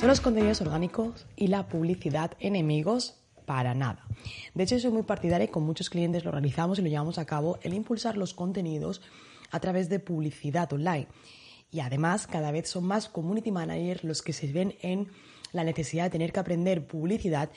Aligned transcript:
¿Son 0.00 0.08
los 0.08 0.22
contenidos 0.22 0.62
orgánicos 0.62 1.26
y 1.36 1.48
la 1.48 1.68
publicidad 1.68 2.30
enemigos? 2.40 3.16
Para 3.44 3.74
nada. 3.74 4.06
De 4.54 4.62
hecho, 4.62 4.78
soy 4.78 4.90
muy 4.92 5.02
partidaria 5.02 5.44
y 5.44 5.48
con 5.48 5.62
muchos 5.62 5.90
clientes 5.90 6.24
lo 6.24 6.30
realizamos 6.30 6.78
y 6.78 6.82
lo 6.82 6.88
llevamos 6.88 7.18
a 7.18 7.26
cabo 7.26 7.58
el 7.60 7.74
impulsar 7.74 8.16
los 8.16 8.32
contenidos 8.32 9.02
a 9.50 9.60
través 9.60 9.90
de 9.90 9.98
publicidad 9.98 10.72
online. 10.72 11.06
Y 11.70 11.80
además, 11.80 12.26
cada 12.26 12.50
vez 12.50 12.70
son 12.70 12.84
más 12.84 13.10
community 13.10 13.50
managers 13.50 14.02
los 14.02 14.22
que 14.22 14.32
se 14.32 14.50
ven 14.50 14.74
en 14.80 15.08
la 15.52 15.64
necesidad 15.64 16.04
de 16.04 16.10
tener 16.10 16.32
que 16.32 16.40
aprender 16.40 16.86
publicidad 16.86 17.50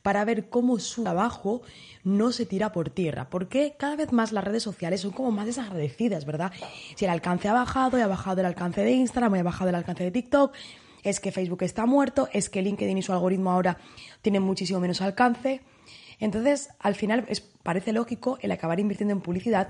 para 0.00 0.24
ver 0.24 0.48
cómo 0.48 0.78
su 0.78 1.02
trabajo 1.02 1.60
no 2.02 2.32
se 2.32 2.46
tira 2.46 2.72
por 2.72 2.88
tierra. 2.88 3.28
Porque 3.28 3.76
cada 3.78 3.96
vez 3.96 4.10
más 4.10 4.32
las 4.32 4.44
redes 4.44 4.62
sociales 4.62 5.02
son 5.02 5.10
como 5.10 5.32
más 5.32 5.44
desagradecidas, 5.44 6.24
¿verdad? 6.24 6.50
Si 6.96 7.04
el 7.04 7.10
alcance 7.10 7.48
ha 7.48 7.52
bajado, 7.52 8.02
ha 8.02 8.06
bajado 8.06 8.40
el 8.40 8.46
alcance 8.46 8.80
de 8.80 8.92
Instagram, 8.92 9.34
ha 9.34 9.42
bajado 9.42 9.68
el 9.68 9.76
alcance 9.76 10.02
de 10.02 10.10
TikTok, 10.10 10.54
es 11.02 11.20
que 11.20 11.32
Facebook 11.32 11.62
está 11.62 11.86
muerto, 11.86 12.28
es 12.32 12.50
que 12.50 12.62
LinkedIn 12.62 12.98
y 12.98 13.02
su 13.02 13.12
algoritmo 13.12 13.50
ahora 13.50 13.78
tienen 14.22 14.42
muchísimo 14.42 14.80
menos 14.80 15.00
alcance. 15.00 15.60
Entonces, 16.18 16.70
al 16.78 16.94
final 16.94 17.26
parece 17.62 17.92
lógico 17.92 18.38
el 18.42 18.52
acabar 18.52 18.78
invirtiendo 18.80 19.12
en 19.12 19.20
publicidad 19.20 19.68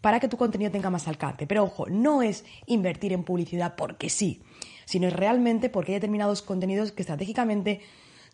para 0.00 0.20
que 0.20 0.28
tu 0.28 0.36
contenido 0.36 0.70
tenga 0.70 0.90
más 0.90 1.08
alcance. 1.08 1.46
Pero 1.46 1.64
ojo, 1.64 1.86
no 1.88 2.22
es 2.22 2.44
invertir 2.66 3.12
en 3.12 3.24
publicidad 3.24 3.74
porque 3.76 4.10
sí, 4.10 4.42
sino 4.84 5.08
es 5.08 5.12
realmente 5.12 5.70
porque 5.70 5.92
hay 5.92 5.96
determinados 5.96 6.42
contenidos 6.42 6.92
que 6.92 7.02
estratégicamente 7.02 7.80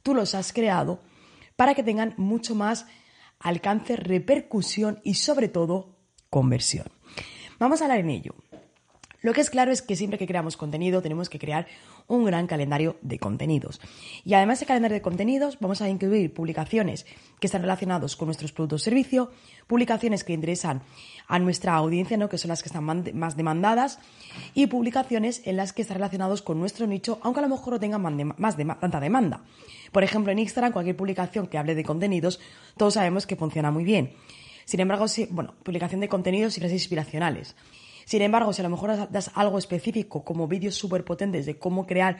tú 0.03 0.15
los 0.15 0.35
has 0.35 0.53
creado 0.53 1.01
para 1.57 1.75
que 1.75 1.83
tengan 1.83 2.15
mucho 2.17 2.55
más 2.55 2.87
alcance, 3.39 3.97
repercusión 3.97 5.01
y 5.05 5.15
sobre 5.15 5.49
todo 5.49 5.97
conversión. 6.31 6.87
Vamos 7.59 7.81
a 7.81 7.85
hablar 7.85 8.01
en 8.01 8.11
ello. 8.11 8.35
Lo 9.25 9.33
que 9.33 9.41
es 9.41 9.49
claro 9.49 9.73
es 9.73 9.81
que 9.81 9.97
siempre 9.97 10.19
que 10.19 10.27
creamos 10.27 10.59
contenido 10.59 11.01
tenemos 11.01 11.31
que 11.31 11.39
crear 11.39 11.67
un 12.09 12.27
gran 12.27 12.47
calendario 12.47 12.99
de 13.01 13.19
contenidos. 13.19 13.81
Y 14.23 14.35
además 14.35 14.61
de 14.61 14.67
calendario 14.67 14.97
de 14.97 15.01
contenidos 15.01 15.57
vamos 15.61 15.81
a 15.81 15.89
incluir 15.89 16.35
publicaciones 16.35 17.07
que 17.41 17.47
están 17.47 17.63
relacionados 17.63 18.17
con 18.17 18.27
nuestros 18.27 18.53
productos 18.53 18.83
o 18.83 18.85
servicios, 18.85 19.31
publicaciones 19.67 20.25
que 20.25 20.35
interesan 20.35 20.83
a 21.27 21.39
nuestra 21.39 21.73
audiencia, 21.73 22.19
¿no? 22.19 22.29
que 22.29 22.37
son 22.37 22.51
las 22.51 22.63
que 22.63 22.69
están 22.69 22.85
más 22.85 23.35
demandadas, 23.35 23.99
y 24.53 24.67
publicaciones 24.67 25.41
en 25.47 25.57
las 25.57 25.73
que 25.73 25.81
están 25.81 25.95
relacionados 25.95 26.43
con 26.43 26.61
nuestro 26.61 26.87
nicho, 26.87 27.19
aunque 27.23 27.41
a 27.41 27.45
lo 27.45 27.49
mejor 27.49 27.73
no 27.73 27.81
tengan 27.81 28.35
más 28.37 28.59
tanta 28.59 29.01
demanda. 29.01 29.41
Por 29.91 30.05
ejemplo, 30.05 30.33
en 30.33 30.39
Instagram, 30.39 30.73
cualquier 30.73 30.97
publicación 30.97 31.47
que 31.47 31.57
hable 31.57 31.75
de 31.75 31.83
contenidos, 31.83 32.41
todos 32.77 32.93
sabemos 32.93 33.27
que 33.27 33.37
funciona 33.37 33.71
muy 33.71 33.85
bien. 33.85 34.13
Sin 34.67 34.81
embargo, 34.81 35.07
bueno, 35.31 35.55
publicación 35.63 36.03
de 36.03 36.11
contenidos 36.11 36.59
y 36.59 36.61
frases 36.61 36.83
inspiracionales. 36.83 37.57
Sin 38.05 38.23
embargo, 38.23 38.53
si 38.53 38.61
a 38.61 38.65
lo 38.65 38.71
mejor 38.71 39.11
das 39.11 39.31
algo 39.35 39.59
específico, 39.59 40.25
como 40.25 40.49
vídeos 40.49 40.75
súper 40.75 41.05
potentes 41.05 41.47
de 41.47 41.59
cómo 41.59 41.87
crear 41.87 42.19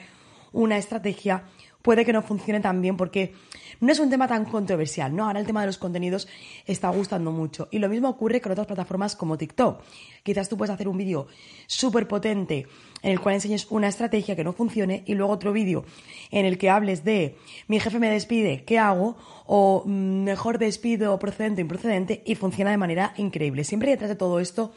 una 0.51 0.77
estrategia, 0.77 1.43
puede 1.81 2.03
que 2.03 2.13
no 2.13 2.23
funcione 2.23 2.61
tan 2.61 2.81
bien 2.81 2.97
porque 2.97 3.33
no 3.79 3.91
es 3.91 3.99
un 3.99 4.09
tema 4.09 4.27
tan 4.27 4.45
controversial, 4.45 5.15
¿no? 5.15 5.25
Ahora 5.25 5.39
el 5.39 5.45
tema 5.45 5.61
de 5.61 5.67
los 5.67 5.77
contenidos 5.77 6.27
está 6.65 6.89
gustando 6.89 7.31
mucho. 7.31 7.67
Y 7.69 7.77
lo 7.77 7.89
mismo 7.89 8.09
ocurre 8.09 8.41
con 8.41 8.51
otras 8.51 8.65
plataformas 8.65 9.15
como 9.15 9.37
TikTok. 9.37 9.81
Quizás 10.23 10.49
tú 10.49 10.57
puedes 10.57 10.73
hacer 10.73 10.87
un 10.87 10.97
vídeo 10.97 11.27
súper 11.67 12.07
potente 12.07 12.65
en 13.03 13.11
el 13.11 13.19
cual 13.19 13.35
enseñes 13.35 13.67
una 13.69 13.87
estrategia 13.87 14.35
que 14.35 14.43
no 14.43 14.53
funcione 14.53 15.03
y 15.05 15.13
luego 15.13 15.31
otro 15.31 15.53
vídeo 15.53 15.85
en 16.31 16.45
el 16.45 16.57
que 16.57 16.71
hables 16.71 17.03
de 17.03 17.37
mi 17.67 17.79
jefe 17.79 17.99
me 17.99 18.09
despide, 18.09 18.63
¿qué 18.63 18.79
hago? 18.79 19.17
O 19.45 19.83
mejor 19.85 20.57
despido 20.57 21.19
procedente 21.19 21.61
o 21.61 21.65
improcedente 21.65 22.23
y 22.25 22.33
funciona 22.33 22.71
de 22.71 22.77
manera 22.77 23.13
increíble. 23.17 23.63
Siempre 23.63 23.91
detrás 23.91 24.09
de 24.09 24.15
todo 24.15 24.39
esto 24.39 24.73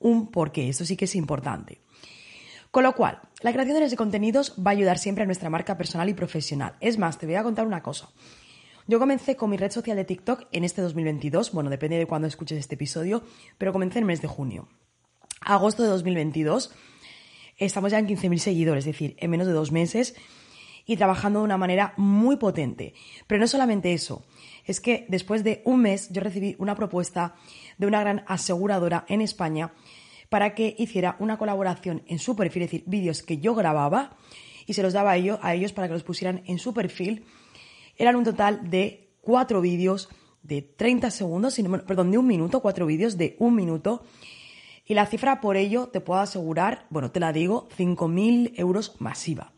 un 0.00 0.32
porqué. 0.32 0.68
Esto 0.68 0.84
sí 0.84 0.96
que 0.96 1.04
es 1.04 1.14
importante. 1.14 1.80
Con 2.72 2.82
lo 2.84 2.94
cual, 2.94 3.20
la 3.42 3.52
creación 3.52 3.78
de 3.78 3.88
de 3.88 3.96
contenidos 3.96 4.54
va 4.58 4.70
a 4.70 4.74
ayudar 4.74 4.98
siempre 4.98 5.22
a 5.22 5.26
nuestra 5.26 5.50
marca 5.50 5.76
personal 5.76 6.08
y 6.08 6.14
profesional. 6.14 6.74
Es 6.80 6.98
más, 6.98 7.18
te 7.18 7.26
voy 7.26 7.36
a 7.36 7.42
contar 7.42 7.66
una 7.66 7.82
cosa. 7.82 8.10
Yo 8.86 8.98
comencé 8.98 9.36
con 9.36 9.50
mi 9.50 9.56
red 9.56 9.70
social 9.70 9.96
de 9.96 10.04
TikTok 10.04 10.48
en 10.50 10.64
este 10.64 10.82
2022, 10.82 11.52
bueno, 11.52 11.70
depende 11.70 11.96
de 11.96 12.06
cuándo 12.06 12.26
escuches 12.26 12.58
este 12.58 12.74
episodio, 12.74 13.22
pero 13.56 13.72
comencé 13.72 13.98
en 13.98 14.04
el 14.04 14.06
mes 14.06 14.20
de 14.20 14.26
junio. 14.26 14.68
Agosto 15.42 15.82
de 15.82 15.90
2022, 15.90 16.72
estamos 17.56 17.92
ya 17.92 17.98
en 17.98 18.08
15.000 18.08 18.38
seguidores, 18.38 18.82
es 18.86 18.92
decir, 18.92 19.14
en 19.18 19.30
menos 19.30 19.46
de 19.46 19.52
dos 19.52 19.70
meses 19.70 20.16
y 20.86 20.96
trabajando 20.96 21.40
de 21.40 21.44
una 21.44 21.56
manera 21.56 21.94
muy 21.96 22.36
potente. 22.36 22.94
Pero 23.26 23.40
no 23.40 23.46
solamente 23.46 23.92
eso, 23.92 24.24
es 24.64 24.80
que 24.80 25.06
después 25.08 25.44
de 25.44 25.62
un 25.64 25.82
mes 25.82 26.08
yo 26.10 26.20
recibí 26.20 26.56
una 26.58 26.74
propuesta 26.74 27.34
de 27.78 27.86
una 27.86 28.00
gran 28.00 28.24
aseguradora 28.26 29.04
en 29.08 29.20
España 29.20 29.72
para 30.28 30.54
que 30.54 30.74
hiciera 30.78 31.16
una 31.18 31.38
colaboración 31.38 32.02
en 32.06 32.18
su 32.18 32.36
perfil, 32.36 32.62
es 32.62 32.70
decir, 32.70 32.84
vídeos 32.86 33.22
que 33.22 33.38
yo 33.38 33.54
grababa 33.54 34.16
y 34.66 34.74
se 34.74 34.82
los 34.82 34.92
daba 34.92 35.12
a 35.12 35.16
ellos, 35.16 35.38
a 35.42 35.54
ellos 35.54 35.72
para 35.72 35.88
que 35.88 35.94
los 35.94 36.04
pusieran 36.04 36.42
en 36.46 36.58
su 36.58 36.72
perfil. 36.72 37.24
Eran 37.96 38.16
un 38.16 38.24
total 38.24 38.70
de 38.70 39.10
cuatro 39.20 39.60
vídeos 39.60 40.08
de 40.42 40.62
30 40.62 41.10
segundos, 41.10 41.58
perdón, 41.86 42.10
de 42.10 42.18
un 42.18 42.26
minuto, 42.26 42.60
cuatro 42.60 42.86
vídeos 42.86 43.18
de 43.18 43.36
un 43.40 43.54
minuto. 43.54 44.04
Y 44.86 44.94
la 44.94 45.06
cifra 45.06 45.40
por 45.40 45.56
ello, 45.56 45.88
te 45.88 46.00
puedo 46.00 46.20
asegurar, 46.20 46.86
bueno, 46.90 47.10
te 47.10 47.20
la 47.20 47.32
digo, 47.32 47.68
5.000 47.76 48.52
euros 48.56 48.96
masiva. 49.00 49.52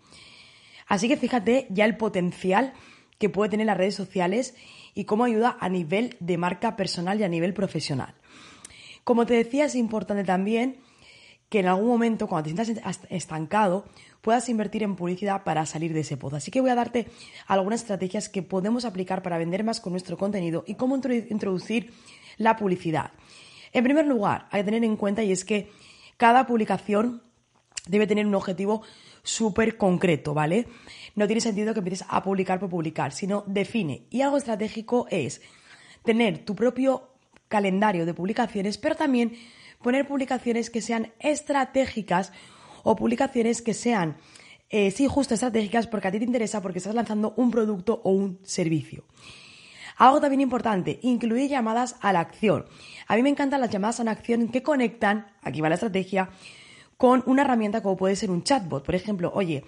Así 0.87 1.09
que 1.09 1.16
fíjate 1.16 1.66
ya 1.70 1.84
el 1.84 1.97
potencial 1.97 2.72
que 3.19 3.28
puede 3.28 3.50
tener 3.50 3.66
las 3.66 3.76
redes 3.76 3.94
sociales 3.94 4.54
y 4.94 5.04
cómo 5.04 5.25
ayuda 5.25 5.56
a 5.60 5.69
nivel 5.69 6.16
de 6.20 6.38
marca 6.38 6.76
personal 6.76 7.20
y 7.20 7.25
a 7.25 7.28
nivel 7.28 7.54
profesional. 7.54 8.15
Como 9.04 9.26
te 9.26 9.34
decía, 9.34 9.65
es 9.65 9.75
importante 9.75 10.25
también 10.25 10.78
que 11.48 11.60
en 11.60 11.66
algún 11.66 11.88
momento, 11.88 12.28
cuando 12.28 12.50
te 12.50 12.65
sientas 12.65 13.00
estancado, 13.10 13.84
puedas 14.22 14.48
invertir 14.48 14.82
en 14.84 14.97
publicidad 14.97 15.44
para 15.44 15.66
salir 15.66 15.93
de 15.93 16.00
ese 16.00 16.16
pozo. 16.16 16.37
Así 16.37 16.50
que 16.50 16.62
voy 16.62 16.70
a 16.70 16.75
darte 16.75 17.09
algunas 17.47 17.82
estrategias 17.82 18.28
que 18.28 18.43
podemos 18.43 18.84
aplicar 18.84 19.22
para 19.22 19.37
vender 19.37 19.62
más 19.62 19.81
con 19.81 19.93
nuestro 19.93 20.16
contenido 20.16 20.64
y 20.66 20.76
cómo 20.76 20.97
introducir 20.97 21.93
la 22.38 22.56
publicidad. 22.56 23.10
En 23.72 23.84
primer 23.84 24.06
lugar, 24.06 24.49
hay 24.50 24.62
que 24.62 24.64
tener 24.64 24.84
en 24.84 24.97
cuenta 24.97 25.22
y 25.22 25.32
es 25.32 25.44
que 25.44 25.70
cada 26.16 26.47
publicación 26.47 27.22
debe 27.87 28.06
tener 28.06 28.26
un 28.26 28.34
objetivo 28.34 28.82
súper 29.22 29.76
concreto, 29.76 30.34
¿vale? 30.34 30.66
No 31.15 31.26
tiene 31.26 31.41
sentido 31.41 31.75
que 31.75 31.81
empieces 31.81 32.06
a 32.09 32.22
publicar 32.22 32.59
por 32.59 32.70
publicar, 32.70 33.12
sino 33.12 33.44
define. 33.47 34.06
Y 34.10 34.22
algo 34.22 34.37
estratégico 34.37 35.06
es 35.10 35.43
tener 36.04 36.44
tu 36.44 36.54
propio 36.54 37.10
calendario 37.48 38.06
de 38.06 38.15
publicaciones, 38.15 38.78
pero 38.78 38.97
también 38.97 39.32
poner 39.82 40.06
publicaciones 40.06 40.70
que 40.70 40.81
sean 40.81 41.12
estratégicas 41.19 42.32
o 42.82 42.97
publicaciones 42.97 43.62
que 43.62 43.75
sean, 43.75 44.16
eh, 44.70 44.91
sí, 44.91 45.06
justo 45.06 45.34
estratégicas 45.34 45.87
porque 45.87 46.09
a 46.09 46.12
ti 46.12 46.19
te 46.19 46.25
interesa 46.25 46.62
porque 46.62 46.78
estás 46.78 46.94
lanzando 46.94 47.34
un 47.37 47.50
producto 47.50 48.00
o 48.04 48.10
un 48.10 48.38
servicio. 48.43 49.04
Algo 49.99 50.20
también 50.20 50.41
importante, 50.41 50.99
incluir 51.03 51.50
llamadas 51.50 51.97
a 52.00 52.12
la 52.12 52.20
acción. 52.20 52.64
A 53.06 53.16
mí 53.16 53.22
me 53.22 53.28
encantan 53.28 53.60
las 53.60 53.70
llamadas 53.70 54.00
a 54.00 54.04
la 54.04 54.12
acción 54.12 54.49
que 54.49 54.62
conectan, 54.62 55.26
aquí 55.43 55.61
va 55.61 55.69
la 55.69 55.75
estrategia, 55.75 56.31
con 57.02 57.25
una 57.26 57.43
herramienta 57.43 57.82
como 57.82 57.96
puede 57.96 58.14
ser 58.14 58.31
un 58.31 58.44
chatbot. 58.44 58.84
Por 58.84 58.94
ejemplo, 58.94 59.32
oye, 59.34 59.64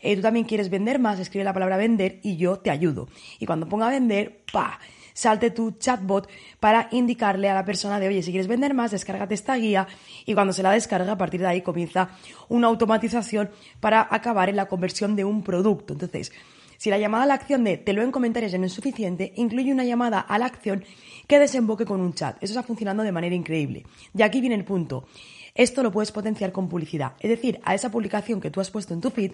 eh, 0.00 0.16
tú 0.16 0.22
también 0.22 0.46
quieres 0.46 0.70
vender 0.70 0.98
más, 0.98 1.18
escribe 1.18 1.44
la 1.44 1.52
palabra 1.52 1.76
vender 1.76 2.18
y 2.22 2.38
yo 2.38 2.60
te 2.60 2.70
ayudo. 2.70 3.08
Y 3.38 3.44
cuando 3.44 3.68
ponga 3.68 3.90
vender, 3.90 4.40
¡pa! 4.50 4.80
Salte 5.12 5.50
tu 5.50 5.72
chatbot 5.72 6.30
para 6.60 6.88
indicarle 6.90 7.50
a 7.50 7.54
la 7.54 7.66
persona 7.66 8.00
de, 8.00 8.08
oye, 8.08 8.22
si 8.22 8.30
quieres 8.30 8.48
vender 8.48 8.72
más, 8.72 8.90
descárgate 8.90 9.34
esta 9.34 9.56
guía 9.56 9.86
y 10.24 10.32
cuando 10.32 10.54
se 10.54 10.62
la 10.62 10.70
descarga, 10.70 11.12
a 11.12 11.18
partir 11.18 11.40
de 11.40 11.48
ahí 11.48 11.60
comienza 11.60 12.08
una 12.48 12.68
automatización 12.68 13.50
para 13.80 14.08
acabar 14.10 14.48
en 14.48 14.56
la 14.56 14.64
conversión 14.64 15.14
de 15.14 15.26
un 15.26 15.42
producto. 15.42 15.92
Entonces, 15.92 16.32
si 16.78 16.88
la 16.88 16.96
llamada 16.96 17.24
a 17.24 17.26
la 17.26 17.34
acción 17.34 17.64
de 17.64 17.76
te 17.76 17.92
lo 17.92 18.00
en 18.00 18.12
comentarios 18.12 18.50
ya 18.50 18.56
no 18.56 18.64
es 18.64 18.72
suficiente, 18.72 19.34
incluye 19.36 19.72
una 19.72 19.84
llamada 19.84 20.20
a 20.20 20.38
la 20.38 20.46
acción 20.46 20.84
que 21.26 21.38
desemboque 21.38 21.84
con 21.84 22.00
un 22.00 22.14
chat. 22.14 22.42
Eso 22.42 22.52
está 22.52 22.62
funcionando 22.62 23.02
de 23.02 23.12
manera 23.12 23.34
increíble. 23.34 23.84
Y 24.16 24.22
aquí 24.22 24.40
viene 24.40 24.54
el 24.54 24.64
punto. 24.64 25.04
Esto 25.58 25.82
lo 25.82 25.90
puedes 25.90 26.12
potenciar 26.12 26.52
con 26.52 26.68
publicidad. 26.68 27.14
Es 27.18 27.28
decir, 27.30 27.58
a 27.64 27.74
esa 27.74 27.90
publicación 27.90 28.40
que 28.40 28.48
tú 28.48 28.60
has 28.60 28.70
puesto 28.70 28.94
en 28.94 29.00
tu 29.00 29.10
feed, 29.10 29.32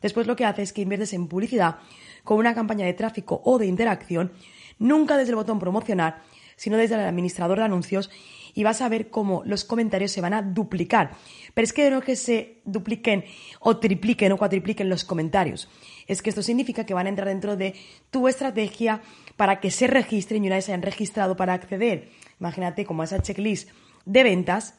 después 0.00 0.28
lo 0.28 0.36
que 0.36 0.44
haces 0.44 0.68
es 0.68 0.72
que 0.72 0.82
inviertes 0.82 1.12
en 1.14 1.26
publicidad 1.26 1.78
con 2.22 2.38
una 2.38 2.54
campaña 2.54 2.86
de 2.86 2.94
tráfico 2.94 3.42
o 3.44 3.58
de 3.58 3.66
interacción, 3.66 4.32
nunca 4.78 5.16
desde 5.16 5.30
el 5.30 5.36
botón 5.36 5.58
promocionar, 5.58 6.22
sino 6.54 6.76
desde 6.76 6.94
el 6.94 7.00
administrador 7.00 7.58
de 7.58 7.64
anuncios 7.64 8.08
y 8.54 8.62
vas 8.62 8.82
a 8.82 8.88
ver 8.88 9.10
cómo 9.10 9.42
los 9.46 9.64
comentarios 9.64 10.12
se 10.12 10.20
van 10.20 10.32
a 10.32 10.42
duplicar. 10.42 11.10
Pero 11.54 11.64
es 11.64 11.72
que 11.72 11.90
no 11.90 12.02
que 12.02 12.14
se 12.14 12.60
dupliquen 12.64 13.24
o 13.58 13.78
tripliquen 13.78 14.30
o 14.30 14.36
cuatripliquen 14.36 14.88
los 14.88 15.02
comentarios. 15.02 15.68
Es 16.06 16.22
que 16.22 16.30
esto 16.30 16.42
significa 16.44 16.86
que 16.86 16.94
van 16.94 17.06
a 17.06 17.08
entrar 17.08 17.26
dentro 17.26 17.56
de 17.56 17.74
tu 18.12 18.28
estrategia 18.28 19.02
para 19.34 19.58
que 19.58 19.72
se 19.72 19.88
registren 19.88 20.44
y 20.44 20.46
una 20.46 20.54
vez 20.54 20.66
se 20.66 20.70
hayan 20.70 20.82
registrado 20.82 21.36
para 21.36 21.52
acceder, 21.52 22.10
imagínate 22.38 22.84
como 22.84 23.02
a 23.02 23.06
esa 23.06 23.20
checklist 23.20 23.70
de 24.04 24.22
ventas, 24.22 24.78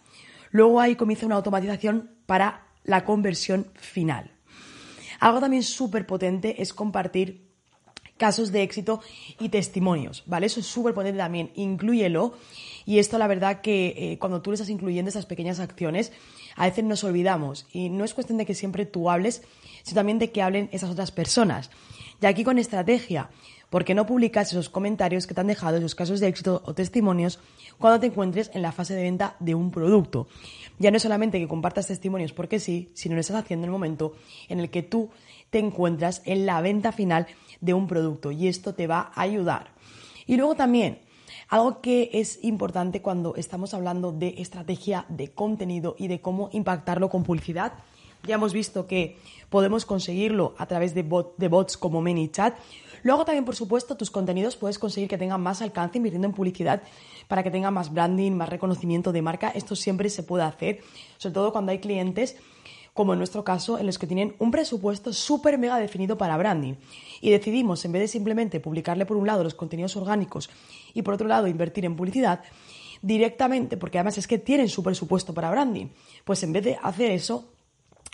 luego 0.52 0.80
ahí 0.80 0.96
comienza 0.96 1.26
una 1.26 1.36
automatización 1.36 2.12
para 2.26 2.68
la 2.84 3.04
conversión 3.06 3.68
final. 3.76 4.32
Algo 5.20 5.40
también 5.40 5.64
súper 5.64 6.06
potente 6.06 6.62
es 6.62 6.74
compartir 6.74 7.46
casos 8.18 8.52
de 8.52 8.64
éxito 8.64 9.02
y 9.40 9.50
testimonios, 9.50 10.24
¿vale? 10.26 10.46
Eso 10.46 10.60
es 10.60 10.66
súper 10.66 10.94
potente 10.94 11.18
también, 11.18 11.52
inclúyelo. 11.56 12.34
Y 12.86 13.00
esto, 13.00 13.18
la 13.18 13.28
verdad, 13.28 13.62
que 13.62 13.94
eh, 13.98 14.18
cuando 14.20 14.42
tú 14.42 14.52
le 14.52 14.56
estás 14.56 14.70
incluyendo 14.70 15.10
esas 15.10 15.26
pequeñas 15.26 15.60
acciones, 15.60 16.14
a 16.56 16.66
veces 16.66 16.84
nos 16.84 17.04
olvidamos. 17.04 17.68
Y 17.72 17.90
no 17.90 18.06
es 18.06 18.14
cuestión 18.14 18.38
de 18.38 18.46
que 18.46 18.56
siempre 18.56 18.86
tú 18.86 19.10
hables, 19.10 19.44
sino 19.84 19.96
también 19.96 20.20
de 20.20 20.32
que 20.32 20.42
hablen 20.42 20.70
esas 20.72 20.90
otras 20.90 21.12
personas. 21.12 21.70
Y 22.22 22.26
aquí 22.26 22.44
con 22.44 22.58
estrategia, 22.58 23.30
¿por 23.70 23.84
qué 23.86 23.94
no 23.94 24.06
publicas 24.06 24.52
esos 24.52 24.70
comentarios 24.70 25.28
que 25.28 25.34
te 25.34 25.42
han 25.42 25.48
dejado, 25.48 25.78
esos 25.78 25.96
casos 25.96 26.20
de 26.20 26.28
éxito 26.28 26.62
o 26.66 26.74
testimonios, 26.74 27.40
cuando 27.78 28.00
te 28.00 28.08
encuentres 28.08 28.52
en 28.54 28.62
la 28.62 28.72
fase 28.72 28.96
de 28.96 29.04
venta 29.04 29.36
de 29.40 29.56
un 29.56 29.72
producto? 29.72 30.28
Ya 30.80 30.92
no 30.92 30.98
es 30.98 31.04
solamente 31.04 31.40
que 31.40 31.48
compartas 31.48 31.88
testimonios 31.88 32.34
porque 32.34 32.60
sí, 32.60 32.92
sino 32.94 33.16
lo 33.16 33.22
estás 33.22 33.38
haciendo 33.38 33.66
en 33.66 33.70
el 33.70 33.72
momento 33.72 34.14
en 34.50 34.60
el 34.60 34.70
que 34.70 34.84
tú 34.84 35.10
te 35.50 35.60
encuentras 35.60 36.22
en 36.26 36.46
la 36.46 36.62
venta 36.62 36.92
final 36.92 37.28
de 37.62 37.74
un 37.74 37.88
producto 37.88 38.32
y 38.32 38.48
esto 38.48 38.74
te 38.74 38.88
va 38.88 39.12
a 39.14 39.22
ayudar. 39.22 39.74
Y 40.26 40.38
luego 40.38 40.56
también, 40.56 41.00
algo 41.48 41.82
que 41.82 42.10
es 42.14 42.44
importante 42.44 43.02
cuando 43.02 43.36
estamos 43.36 43.74
hablando 43.74 44.12
de 44.12 44.36
estrategia 44.38 45.06
de 45.10 45.32
contenido 45.32 45.96
y 45.98 46.08
de 46.08 46.20
cómo 46.22 46.50
impactarlo 46.52 47.10
con 47.10 47.24
publicidad. 47.24 47.74
Ya 48.28 48.36
hemos 48.36 48.54
visto 48.54 48.88
que 48.88 49.18
podemos 49.50 49.86
conseguirlo 49.86 50.56
a 50.58 50.66
través 50.66 50.94
de, 50.94 51.04
bots 51.04 51.78
como 51.78 52.02
ManyChat. 52.02 52.58
Luego 53.04 53.24
también, 53.24 53.46
por 53.46 53.56
supuesto, 53.56 53.96
tus 53.96 54.10
contenidos 54.10 54.56
puedes 54.56 54.80
conseguir 54.80 55.08
que 55.08 55.18
tengan 55.18 55.42
más 55.42 55.62
alcance 55.62 55.98
invirtiendo 55.98 56.28
en 56.28 56.34
publicidad 56.34 56.82
para 57.28 57.44
que 57.44 57.52
tenga 57.52 57.70
más 57.70 57.94
branding, 57.94 58.32
más 58.32 58.50
reconocimiento 58.50 59.12
de 59.12 59.22
marca. 59.22 59.50
Esto 59.50 59.76
siempre 59.76 60.10
se 60.10 60.24
puede 60.24 60.44
hacer, 60.44 60.80
sobre 61.18 61.34
todo 61.34 61.52
cuando 61.52 61.72
hay 61.72 61.80
clientes 61.80 62.38
como 62.96 63.12
en 63.12 63.20
nuestro 63.20 63.44
caso, 63.44 63.78
en 63.78 63.86
los 63.86 64.00
que 64.00 64.08
tienen 64.08 64.36
un 64.40 64.52
presupuesto 64.52 65.12
súper 65.12 65.58
mega 65.58 65.78
definido 65.80 66.18
para 66.18 66.38
branding. 66.38 66.76
Y 67.20 67.30
decidimos, 67.30 67.84
en 67.84 67.92
vez 67.92 68.04
de 68.04 68.08
simplemente 68.08 68.62
publicarle 68.62 69.06
por 69.06 69.18
un 69.18 69.28
lado 69.28 69.44
los 69.44 69.54
contenidos 69.54 69.98
orgánicos 69.98 70.50
y 70.94 71.02
por 71.02 71.14
otro 71.14 71.28
lado 71.28 71.48
invertir 71.48 71.84
en 71.84 71.98
publicidad, 71.98 72.42
directamente, 73.02 73.76
porque 73.76 73.98
además 73.98 74.18
es 74.18 74.28
que 74.28 74.40
tienen 74.40 74.70
su 74.70 74.82
presupuesto 74.82 75.34
para 75.34 75.52
branding, 75.52 75.88
pues 76.24 76.42
en 76.44 76.54
vez 76.54 76.64
de 76.64 76.78
hacer 76.82 77.12
eso 77.12 77.55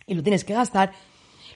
y 0.08 0.14
lo 0.14 0.24
tienes 0.24 0.44
que 0.44 0.54
gastar, 0.54 0.92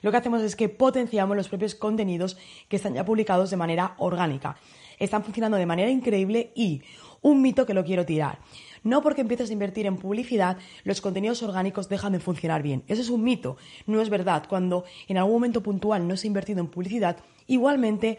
lo 0.02 0.10
que 0.10 0.16
hacemos 0.16 0.42
es 0.42 0.56
que 0.56 0.68
potenciamos 0.68 1.36
los 1.36 1.48
propios 1.48 1.74
contenidos 1.74 2.36
que 2.68 2.76
están 2.76 2.94
ya 2.94 3.04
publicados 3.04 3.50
de 3.50 3.56
manera 3.56 3.94
orgánica. 3.98 4.56
Están 4.98 5.24
funcionando 5.24 5.56
de 5.56 5.66
manera 5.66 5.90
increíble 5.90 6.52
y 6.54 6.82
un 7.22 7.42
mito 7.42 7.66
que 7.66 7.74
lo 7.74 7.84
quiero 7.84 8.06
tirar. 8.06 8.38
No 8.82 9.02
porque 9.02 9.22
empieces 9.22 9.50
a 9.50 9.52
invertir 9.52 9.86
en 9.86 9.96
publicidad, 9.96 10.58
los 10.84 11.00
contenidos 11.00 11.42
orgánicos 11.42 11.88
dejan 11.88 12.12
de 12.12 12.20
funcionar 12.20 12.62
bien. 12.62 12.84
Eso 12.86 13.02
es 13.02 13.10
un 13.10 13.24
mito, 13.24 13.56
no 13.86 14.00
es 14.00 14.10
verdad. 14.10 14.44
Cuando 14.48 14.84
en 15.08 15.18
algún 15.18 15.34
momento 15.34 15.62
puntual 15.62 16.06
no 16.06 16.16
se 16.16 16.26
ha 16.26 16.28
invertido 16.28 16.60
en 16.60 16.68
publicidad, 16.68 17.16
igualmente 17.46 18.18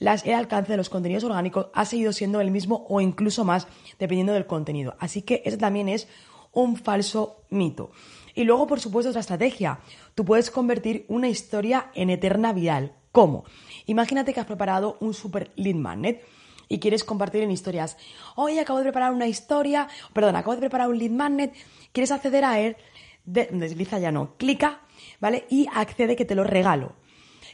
el 0.00 0.34
alcance 0.34 0.72
de 0.72 0.76
los 0.76 0.90
contenidos 0.90 1.24
orgánicos 1.24 1.68
ha 1.72 1.84
seguido 1.84 2.12
siendo 2.12 2.40
el 2.40 2.50
mismo 2.50 2.84
o 2.88 3.00
incluso 3.00 3.44
más, 3.44 3.68
dependiendo 3.98 4.32
del 4.32 4.46
contenido. 4.46 4.96
Así 4.98 5.22
que 5.22 5.42
eso 5.44 5.56
también 5.56 5.88
es 5.88 6.08
un 6.52 6.76
falso 6.76 7.44
mito. 7.50 7.90
Y 8.34 8.44
luego, 8.44 8.66
por 8.66 8.80
supuesto, 8.80 9.10
otra 9.10 9.20
estrategia. 9.20 9.80
Tú 10.14 10.24
puedes 10.24 10.50
convertir 10.50 11.04
una 11.08 11.28
historia 11.28 11.90
en 11.94 12.10
eterna 12.10 12.52
viral. 12.52 12.94
¿Cómo? 13.12 13.44
Imagínate 13.86 14.32
que 14.32 14.40
has 14.40 14.46
preparado 14.46 14.96
un 15.00 15.12
super 15.12 15.50
lead 15.56 15.74
magnet 15.74 16.24
y 16.68 16.78
quieres 16.78 17.04
compartir 17.04 17.42
en 17.42 17.50
historias. 17.50 17.98
Hoy 18.36 18.58
acabo 18.58 18.78
de 18.78 18.84
preparar 18.84 19.12
una 19.12 19.26
historia, 19.26 19.88
perdón, 20.14 20.36
acabo 20.36 20.54
de 20.54 20.60
preparar 20.60 20.88
un 20.88 20.98
lead 20.98 21.10
magnet, 21.10 21.52
quieres 21.92 22.10
acceder 22.10 22.44
a 22.46 22.58
él, 22.58 22.76
desliza 23.24 23.98
ya 23.98 24.10
no, 24.10 24.36
clica, 24.36 24.80
¿vale? 25.20 25.44
Y 25.50 25.66
accede 25.74 26.16
que 26.16 26.24
te 26.24 26.34
lo 26.34 26.44
regalo. 26.44 26.94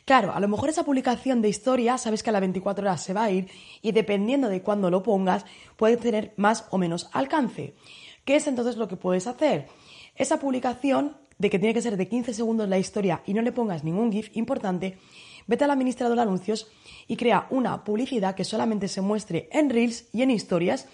Claro, 0.04 0.32
a 0.32 0.40
lo 0.40 0.48
mejor 0.48 0.68
esa 0.70 0.84
publicación 0.84 1.42
de 1.42 1.48
historia 1.48 1.98
sabes 1.98 2.22
que 2.22 2.30
a 2.30 2.32
las 2.32 2.40
24 2.40 2.82
horas 2.82 3.02
se 3.02 3.12
va 3.12 3.24
a 3.24 3.30
ir 3.30 3.50
y 3.82 3.92
dependiendo 3.92 4.48
de 4.48 4.62
cuándo 4.62 4.90
lo 4.90 5.02
pongas 5.02 5.44
puede 5.76 5.96
tener 5.96 6.32
más 6.36 6.66
o 6.70 6.78
menos 6.78 7.10
alcance. 7.12 7.74
¿Qué 8.28 8.36
es 8.36 8.46
entonces 8.46 8.76
lo 8.76 8.88
que 8.88 8.96
puedes 8.96 9.26
hacer? 9.26 9.68
Esa 10.14 10.38
publicación 10.38 11.16
de 11.38 11.48
que 11.48 11.58
tiene 11.58 11.72
que 11.72 11.80
ser 11.80 11.96
de 11.96 12.08
15 12.08 12.34
segundos 12.34 12.68
la 12.68 12.78
historia 12.78 13.22
y 13.24 13.32
no 13.32 13.40
le 13.40 13.52
pongas 13.52 13.84
ningún 13.84 14.12
GIF 14.12 14.36
importante, 14.36 14.98
vete 15.46 15.64
al 15.64 15.70
administrador 15.70 16.14
de 16.14 16.24
anuncios 16.24 16.70
y 17.06 17.16
crea 17.16 17.46
una 17.48 17.84
publicidad 17.84 18.34
que 18.34 18.44
solamente 18.44 18.86
se 18.88 19.00
muestre 19.00 19.48
en 19.50 19.70
Reels 19.70 20.10
y 20.12 20.20
en 20.20 20.30
historias 20.30 20.86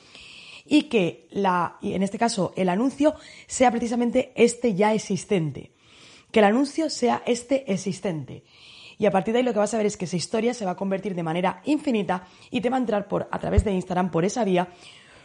y 0.64 0.82
que 0.82 1.26
la, 1.32 1.76
y 1.82 1.94
en 1.94 2.04
este 2.04 2.18
caso 2.18 2.52
el 2.54 2.68
anuncio 2.68 3.16
sea 3.48 3.72
precisamente 3.72 4.32
este 4.36 4.76
ya 4.76 4.94
existente. 4.94 5.72
Que 6.30 6.38
el 6.38 6.44
anuncio 6.44 6.88
sea 6.88 7.24
este 7.26 7.72
existente. 7.72 8.44
Y 8.96 9.06
a 9.06 9.10
partir 9.10 9.32
de 9.32 9.38
ahí 9.38 9.44
lo 9.44 9.52
que 9.52 9.58
vas 9.58 9.74
a 9.74 9.78
ver 9.78 9.86
es 9.86 9.96
que 9.96 10.04
esa 10.04 10.14
historia 10.14 10.54
se 10.54 10.64
va 10.64 10.70
a 10.70 10.76
convertir 10.76 11.16
de 11.16 11.24
manera 11.24 11.62
infinita 11.64 12.28
y 12.52 12.60
te 12.60 12.70
va 12.70 12.76
a 12.76 12.78
entrar 12.78 13.08
por, 13.08 13.26
a 13.28 13.40
través 13.40 13.64
de 13.64 13.72
Instagram 13.72 14.12
por 14.12 14.24
esa 14.24 14.44
vía 14.44 14.68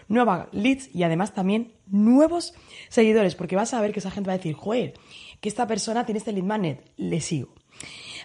nuevas 0.09 0.47
leads 0.51 0.94
y 0.94 1.03
además 1.03 1.33
también 1.33 1.73
nuevos 1.88 2.53
seguidores, 2.89 3.35
porque 3.35 3.56
vas 3.56 3.73
a 3.73 3.79
ver 3.79 3.94
que 3.94 4.00
esa 4.00 4.11
gente 4.11 4.27
va 4.27 4.33
a 4.33 4.38
decir, 4.38 4.56
joder, 4.56 4.94
que 5.39 5.47
esta 5.47 5.65
persona 5.67 6.06
tiene 6.06 6.19
este 6.19 6.33
lead 6.33 6.44
magnet, 6.44 6.91
le 6.97 7.21
sigo. 7.21 7.53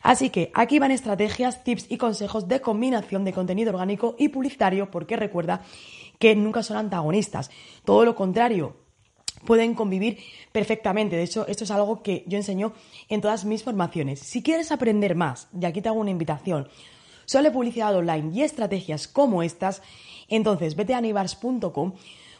Así 0.02 0.30
que 0.30 0.50
aquí 0.54 0.78
van 0.78 0.90
estrategias, 0.90 1.62
tips 1.62 1.86
y 1.88 1.96
consejos 1.96 2.48
de 2.48 2.60
combinación 2.60 3.24
de 3.24 3.32
contenido 3.32 3.70
orgánico 3.70 4.16
y 4.18 4.28
publicitario, 4.28 4.90
porque 4.90 5.16
recuerda 5.16 5.62
que 6.18 6.34
nunca 6.34 6.62
son 6.62 6.76
antagonistas. 6.76 7.50
Todo 7.84 8.04
lo 8.04 8.14
contrario, 8.14 8.76
pueden 9.44 9.74
convivir 9.74 10.18
perfectamente. 10.52 11.16
De 11.16 11.22
hecho, 11.22 11.46
esto 11.46 11.64
es 11.64 11.70
algo 11.70 12.02
que 12.02 12.24
yo 12.26 12.36
enseño 12.36 12.72
en 13.08 13.20
todas 13.20 13.44
mis 13.44 13.62
formaciones. 13.62 14.20
Si 14.20 14.42
quieres 14.42 14.72
aprender 14.72 15.14
más, 15.14 15.48
y 15.58 15.64
aquí 15.64 15.80
te 15.80 15.88
hago 15.88 16.00
una 16.00 16.10
invitación, 16.10 16.68
sobre 17.26 17.50
publicidad 17.50 17.94
online 17.94 18.30
y 18.32 18.42
estrategias 18.42 19.08
como 19.08 19.42
estas, 19.42 19.82
entonces 20.28 20.76
vete 20.76 20.94
a 20.94 21.00
nivars.com 21.00 21.92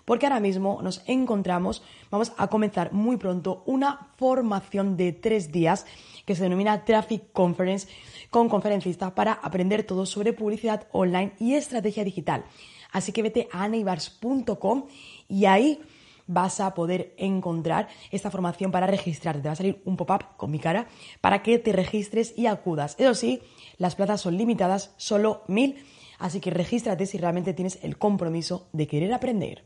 porque 0.05 0.27
ahora 0.27 0.41
mismo 0.41 0.81
nos 0.83 1.03
encontramos, 1.07 1.83
vamos 2.11 2.33
a 2.37 2.49
comenzar 2.49 2.93
muy 2.93 3.17
pronto 3.17 3.63
una 3.67 4.09
formación 4.17 4.97
de 4.97 5.13
tres 5.13 5.51
días 5.51 5.87
que 6.27 6.35
se 6.35 6.43
denomina 6.43 6.85
Traffic 6.85 7.33
Conference 7.33 7.89
con 8.31 8.49
conferencistas 8.49 9.13
para 9.13 9.33
aprender 9.33 9.85
todo 9.85 10.07
sobre 10.07 10.33
publicidad 10.33 10.87
online 10.93 11.33
y 11.39 11.55
estrategia 11.55 12.05
digital. 12.05 12.45
Así 12.93 13.13
que 13.13 13.23
vete 13.23 13.49
a 13.51 13.67
neibars.com 13.69 14.87
y 15.29 15.47
ahí 15.47 15.81
vas 16.27 16.61
a 16.61 16.75
poder 16.75 17.15
encontrar 17.19 17.89
esta 18.11 18.31
formación 18.31 18.71
para 18.71 18.87
registrarte. 18.87 19.43
Te 19.43 19.49
va 19.49 19.53
a 19.53 19.57
salir 19.57 19.83
un 19.85 19.97
pop-up 19.97 20.37
con 20.37 20.51
mi 20.51 20.59
cara 20.59 20.87
para 21.21 21.43
que 21.43 21.59
te 21.59 21.73
registres 21.73 22.35
y 22.37 22.47
acudas. 22.47 22.97
Eso 22.99 23.15
sí, 23.15 23.43
las 23.77 23.95
plazas 23.95 24.21
son 24.21 24.37
limitadas, 24.37 24.95
solo 24.97 25.43
mil, 25.49 25.85
así 26.19 26.41
que 26.41 26.51
regístrate 26.51 27.07
si 27.07 27.19
realmente 27.19 27.55
tienes 27.55 27.79
el 27.83 27.99
compromiso 27.99 28.69
de 28.73 28.87
querer 28.87 29.13
aprender. 29.13 29.65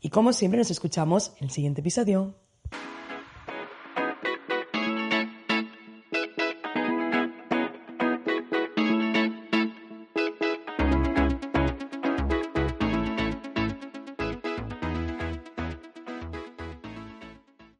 Y 0.00 0.10
como 0.10 0.32
siempre 0.32 0.58
nos 0.58 0.70
escuchamos 0.70 1.32
en 1.38 1.44
el 1.44 1.50
siguiente 1.50 1.80
episodio. 1.80 2.34